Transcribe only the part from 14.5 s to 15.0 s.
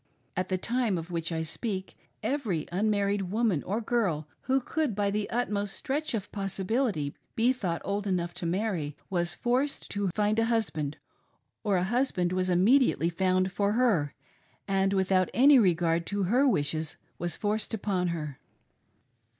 and